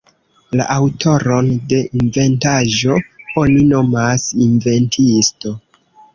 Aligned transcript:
La 0.59 0.63
aŭtoron 0.75 1.51
de 1.73 1.81
inventaĵo 1.99 2.97
oni 3.43 3.61
nomas 3.75 4.27
inventisto. 4.49 5.55